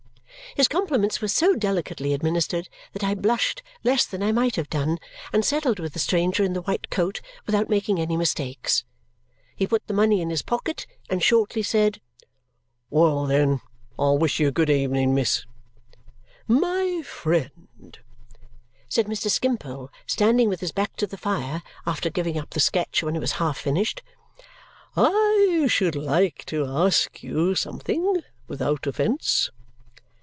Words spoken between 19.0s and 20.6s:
Mr. Skimpole, standing with